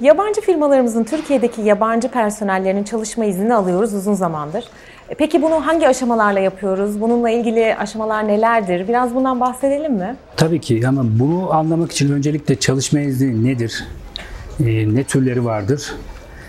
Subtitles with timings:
[0.00, 4.64] Yabancı firmalarımızın Türkiye'deki yabancı personellerinin çalışma iznini alıyoruz uzun zamandır.
[5.08, 7.00] E, Peki bunu hangi aşamalarla yapıyoruz?
[7.00, 8.88] Bununla ilgili aşamalar nelerdir?
[8.88, 10.16] Biraz bundan bahsedelim mi?
[10.36, 13.84] Tabii ki ama bunu anlamak için öncelikle çalışma izni nedir?
[14.60, 15.94] Ee, ne türleri vardır?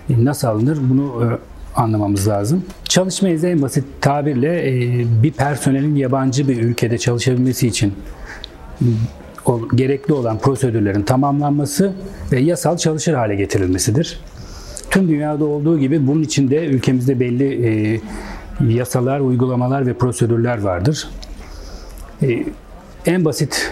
[0.10, 0.78] e, nasıl alınır?
[0.90, 1.28] Bunu e,
[1.80, 2.66] anlamamız lazım.
[2.84, 7.94] Çalışma izni en basit tabirle e, bir personelin yabancı bir ülkede çalışabilmesi için
[8.82, 8.86] e,
[9.76, 11.94] gerekli olan prosedürlerin tamamlanması
[12.32, 14.20] ve yasal çalışır hale getirilmesidir.
[14.92, 18.02] Tüm dünyada olduğu gibi bunun için de ülkemizde belli e,
[18.74, 21.10] yasalar, uygulamalar ve prosedürler vardır.
[22.24, 22.44] E,
[23.06, 23.72] en basit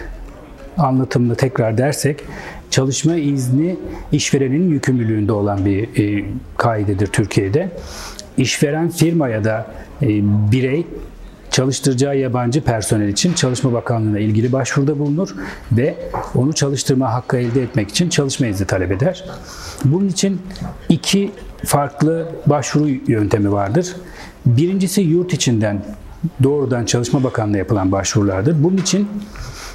[0.78, 2.24] anlatımını tekrar dersek,
[2.70, 3.78] çalışma izni
[4.12, 6.26] işverenin yükümlülüğünde olan bir e,
[6.58, 7.70] kaidedir Türkiye'de.
[8.38, 9.68] İşveren firma ya da
[10.02, 10.08] e,
[10.52, 10.86] birey
[11.54, 15.36] çalıştıracağı yabancı personel için Çalışma Bakanlığı'na ilgili başvuruda bulunur
[15.72, 15.96] ve
[16.36, 19.26] onu çalıştırma hakkı elde etmek için çalışma izni talep eder.
[19.86, 20.42] Bunun için
[20.90, 21.32] iki
[21.66, 23.96] farklı başvuru yöntemi vardır.
[24.46, 25.86] Birincisi yurt içinden
[26.44, 28.64] doğrudan Çalışma Bakanlığı'na yapılan başvurulardır.
[28.64, 29.08] Bunun için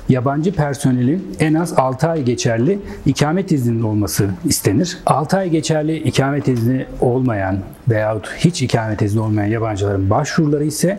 [0.08, 4.98] yabancı personelin en az 6 ay geçerli ikamet izninin olması istenir.
[5.06, 10.98] 6 ay geçerli ikamet izni olmayan veyahut hiç ikamet izni olmayan yabancıların başvuruları ise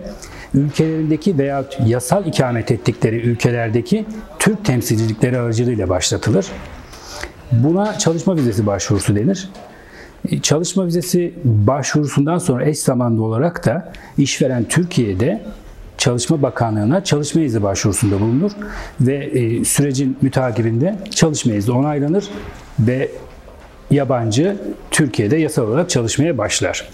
[0.54, 4.06] ülkelerindeki veyahut yasal ikamet ettikleri ülkelerdeki
[4.40, 6.48] Türk temsilcilikleri aracılığıyla başlatılır.
[7.52, 9.50] Buna çalışma vizesi başvurusu denir.
[10.42, 15.42] Çalışma vizesi başvurusundan sonra eş zamanlı olarak da işveren Türkiye'de
[16.00, 18.52] Çalışma Bakanlığı'na çalışma izni başvurusunda bulunur
[19.02, 22.30] ve e, sürecin mütakibinde çalışma izni onaylanır
[22.80, 23.12] ve
[23.92, 24.58] yabancı
[24.92, 26.90] Türkiye'de yasal olarak çalışmaya başlar.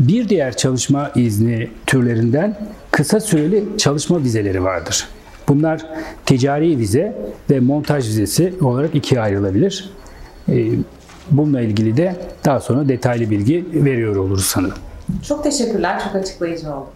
[0.00, 2.56] Bir diğer çalışma izni türlerinden
[2.90, 5.08] kısa süreli çalışma vizeleri vardır.
[5.48, 5.86] Bunlar
[6.26, 7.16] ticari vize
[7.50, 9.90] ve montaj vizesi olarak ikiye ayrılabilir.
[10.48, 10.70] E,
[11.30, 14.78] Bununla ilgili de daha sonra detaylı bilgi veriyor oluruz sanırım.
[15.28, 16.02] Çok teşekkürler.
[16.04, 16.86] Çok açıklayıcı oldu.